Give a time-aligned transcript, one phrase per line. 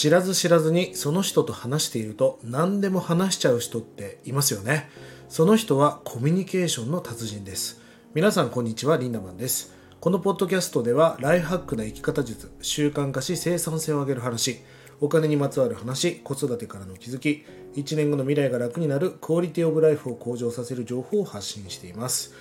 [0.00, 4.88] 知らず知らずにその人と話していると何でも話しちゃう人っていますよね。
[5.28, 7.82] その人はコミュニケーションの達人です。
[8.14, 9.74] 皆さんこんにちはリンダマンです。
[10.00, 14.62] このポッドキャストではライフハックな生き方術習慣化し生産性を上げる話
[15.02, 17.44] お金にまつわる話子育てからの気づき
[17.74, 22.32] 1年後の未来が楽になるクオリティオブライフを向上させる情報を発信しています。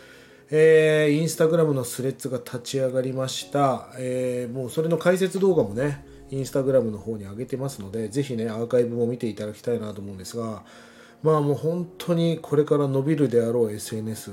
[0.49, 10.63] えー、インスタグラムのスレッズが立ち上がりました、えー、もうそれの解説動画もねインスタグラムの方に上げてますのでぜひねアーカイブも見ていただきたいなと思うんですが
[11.23, 14.31] まあもう本当にこれから伸びるであろう SNS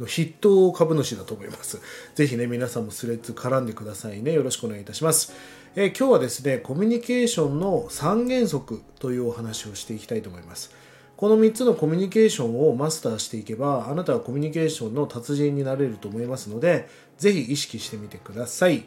[0.00, 1.80] の筆頭株主だと思います。
[2.14, 4.32] ぜひね、皆さんもスレッズ絡んでくださいね。
[4.32, 5.32] よろしくお願いいたします。
[5.74, 10.74] え、今日はですね、コミュニケーションの3原則というお話をしていきたいと思います。
[11.16, 18.84] この3つのコミュニケーションをマスターしていけば、あなたはコミュニケーションの達人になれると思いますので、ぜひ意識してみてください。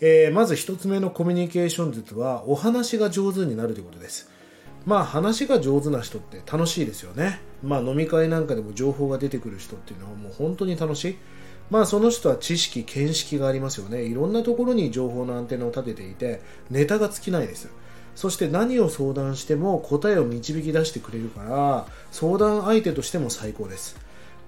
[0.00, 4.30] えー、まず1つ目のコミュニケーション術は、お話が上手になるということです。
[4.84, 7.40] まあ話が上手な人って楽しいですよね。
[7.62, 11.16] まあ飲み会なんかでも情報が出てくる人っていうのはもう本当に楽しい。
[11.70, 14.04] まあその人は知識、見識がありますよね。
[14.04, 17.68] いろんなところに情報のアンテナを立てていて、ネタが尽きないです。
[18.16, 23.96] そして何を相談しても答えを導き出してくれるから相談相手としても最高です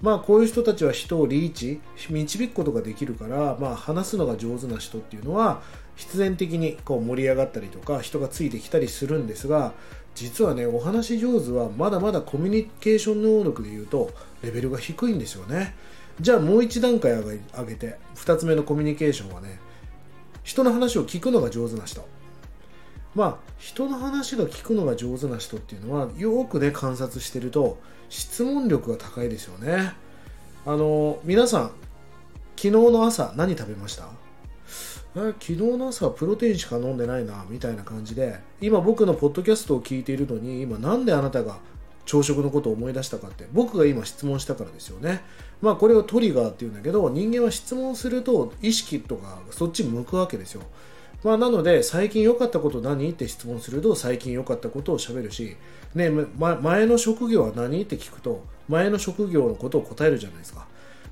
[0.00, 5.62] まあこういう人たちは人をリーチ導くことができるからまあ話すのが上手な人っていうのは
[5.96, 9.72] 必然的にこう盛り上がったりとか人がついてきたりするんですが
[10.14, 14.10] 実はねお話上手はまだまだコミュニケーション能力でいうと
[14.42, 15.74] レベルが低いんですよね。
[16.20, 19.60] じゃあもう一段階上げて2つ目のコミュニケーションはね
[20.42, 22.04] 人の話を聞くのが上手な人。
[23.18, 29.92] まあ人の話が聞くのが上手な人っていうのはよくね観察してると質問力が高いですよね。
[30.64, 31.62] あの皆さん
[32.54, 34.08] 昨日の朝何食べました？
[35.14, 41.58] 昨日の朝はプロテインしか飲んでないなみたいな感じで今僕のポッドキャストを聞いているのに今なんであなたが
[42.04, 45.22] 朝食のことを思い出したかって僕が今質問したからですよね。
[45.60, 50.62] まあこれをトリガーっていうんだけど人間は質問すると意識とかそっち向くわけですよ。
[51.24, 55.56] まあ、なので、最近良かったこと何って質問すると、最近良かったことをしゃべるし、
[55.94, 60.66] ね、前の職業は何って聞くと、前の職業のことを答えるじゃないですか。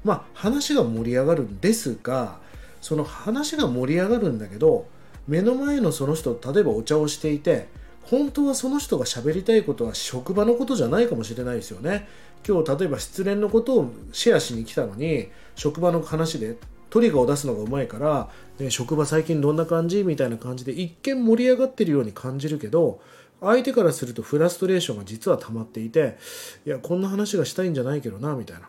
[0.05, 2.39] まあ、話が盛り上がるんですが、
[2.81, 4.87] その話が盛り上がるんだけど、
[5.27, 7.67] 目の前のその人、例えばお茶をしていて、
[8.05, 12.06] 本当はその人が喋りたいことは職場のことじゃないかもしれないですよね。
[12.47, 16.56] 今日例えば失恋のことをシェアしに来たのに職場の話で
[16.91, 23.00] トリガーを出すのがうまいから、ね、職場最近どんな感じみたいな感じで一見盛り上がってるように感じるけど
[23.41, 26.16] 相手からするとフラストレーションが実は溜まっていて
[26.64, 28.69] いやこんな話がしたいんじゃないけどなみたいな。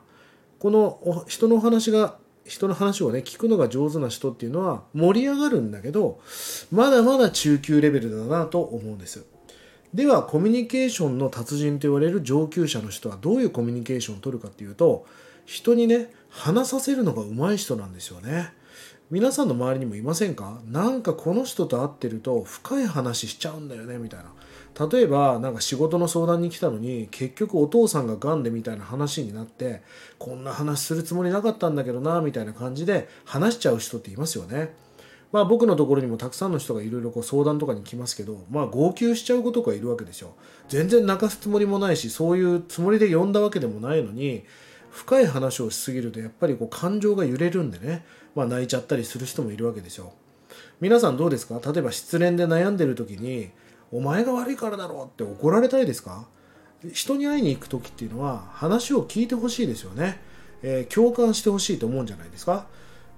[0.59, 6.19] この人の話が人の話をね聞くのが上手な人っていうのは盛り上がるんだけど
[6.71, 9.25] まだまだ中級レベルだなと思うんです。
[9.93, 15.05] ではコミュニケーションの達人と言われる上級者の人はどういうコミュニケーションを取るかっていうと
[15.45, 18.53] 人にね話させるのが上手い人なんですよね。
[19.09, 20.59] 皆さんの周りにもいませんか？
[20.65, 24.33] なんかこの人と会ってると深い話しちゃうんだよねみたいな。
[24.89, 29.81] 例えばなんか仕事の相談に来たのに結局お父さんが癌でみたいな話になって
[30.19, 34.73] こんな話するつもりなかったんだけどなみたいな感じで話しちゃう人っていますよね。
[35.31, 40.35] まあ僕のところにもたくさんの人がいろいろ相談とかに来ますけどまあ号泣しちゃうことがいるわけですよ
[40.69, 44.45] 全然泣かすつもりもないしそういうつもりで呼んだわけでもないのに
[44.91, 48.05] 深い話をしすぎるとやっぱりこう感情が揺れるんでね、
[48.35, 50.13] まあ、泣いちゃったりする人もいるわけですよ
[50.79, 51.59] 皆さんどうですか？
[51.71, 53.51] 例えば失恋で悩んでる時に
[53.91, 56.27] 「お前が悪いからだろ」って怒られたいですか？
[56.93, 60.21] 人に会いに行く時っていうのは話を聞いてほしいですよね、
[60.61, 62.67] えー、共感してほしいと思うんじゃないですか？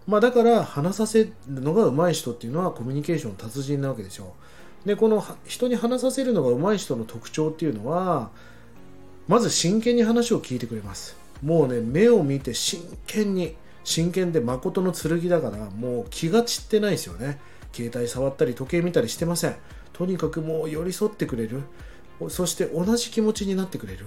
[0.07, 4.34] まあ、だから話させるのが上手い人っていうのはコミュニケーション達人なわけですよ
[4.86, 8.31] でこの人に話させるのが上手い人の特徴っていうのは
[9.28, 11.19] まず真剣に話を聞いてくれます。
[11.41, 17.39] もうね目を見て真剣に真剣で誠の剣だからもう気が散ってないですよね。
[17.71, 19.56] 携帯触ったり時計見たりしてません。
[19.94, 21.62] とにかくもう寄り添ってくれる。
[22.30, 24.06] そして同じ気持ちになってくれる。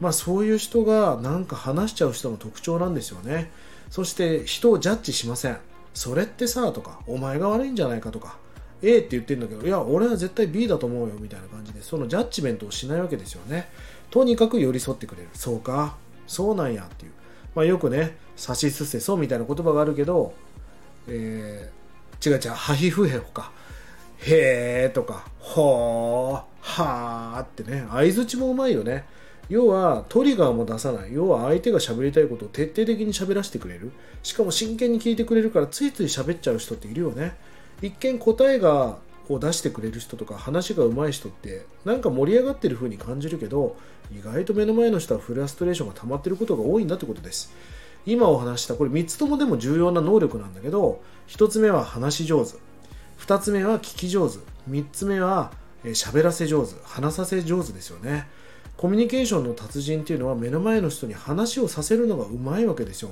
[0.00, 3.50] まあそういう人がなんか話しちゃう人の特徴なんですよね。
[3.90, 5.58] そして人をジャッジしません。
[5.94, 8.36] それってさとかお前が悪いんじゃないかとか
[8.82, 13.68] A って言ってるんだけどいや俺は絶対 B だと思うよみたいな感じでそのジャッジメントをしないわけですよね。
[14.10, 15.28] とにかく寄り添ってくれる。
[15.34, 15.96] そうか。
[16.28, 17.12] そうなんやっていう、
[17.56, 20.34] まあ、よくね「さしすせそ」みたいな言葉があるけど、
[21.08, 23.50] えー、違う違う「はひふへほ」か
[24.22, 29.04] 「へえ」とか「ほー」「はー」ってね相づちもうまいよね。
[29.48, 31.14] 要はトリガーも出さない。
[31.14, 33.92] 要は相手が喋りたいことを徹底的に喋らせてくれる。
[34.22, 37.34] しかも真剣に聞いてくれるからついつい喋っちゃう人っているよね。
[37.80, 38.98] 一見答えが
[39.28, 43.76] を出してくれる人とか話が上手い人ってなんか盛り上がってる風に感じるけど
[44.10, 47.52] 意外と目の前の人はフラストレーションが溜まってることが多いんだってことです。
[48.06, 52.54] 今お話したこれ3つともでも重要な能力なんだけど1つ目は話し上手。
[53.20, 54.38] 2つ目は聞き上手。
[54.70, 55.52] 3つ目は
[55.84, 56.74] 喋らせ上手。
[56.84, 58.26] 話させ上手ですよね。
[58.76, 63.10] コミュニケーションの達人っていうのは目の前の人に話をさせるのがうまいわけですよ。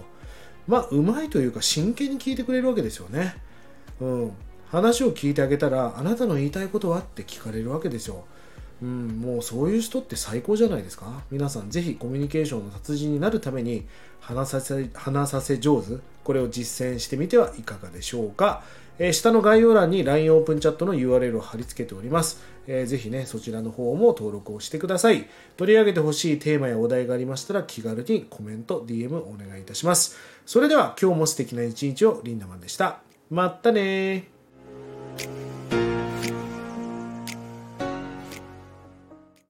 [0.69, 3.37] まあうまいというか真剣に聞いてくれるわけですよね。
[4.01, 4.33] うん。
[4.71, 8.25] 話を聞いてあげたらあなたの言いたいことはって聞かれるわけですよ
[8.83, 8.85] う。
[8.85, 11.23] ん、もうそういう人って最高じゃないですか。
[11.31, 13.87] 皆さんぜひコミュニケーションの達人になるために
[14.21, 18.65] 話させ話させ上手これを実践してみてはいかがでしょうか、
[18.99, 25.29] えー、下の概要欄に LINE オープンチャットの URL を貼り付けております、えー、ぜひねそちらの方も登録をしてください。
[25.57, 30.19] 取り上げてほしいテーマやお題がありましたら気軽にコメント DM お願いいたします。
[30.45, 32.99] それでは今日も素敵な一日をリンダマンでした。
[33.31, 34.36] まったね